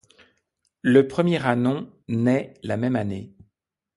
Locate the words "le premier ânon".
0.81-1.87